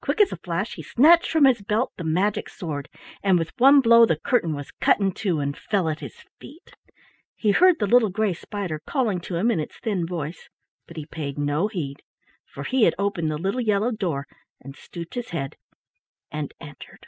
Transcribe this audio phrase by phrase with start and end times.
[0.00, 2.88] Quick as a flash he snatched from his belt the magic sword,
[3.22, 6.72] and with one blow the curtain was cut in two, and fell at his feet.
[7.36, 10.48] He heard the little gray spider calling to him in its thin voice,
[10.88, 12.02] but he paid no heed,
[12.44, 14.26] for he had opened the little yellow door
[14.60, 15.54] and stooped his head
[16.32, 17.06] and entered.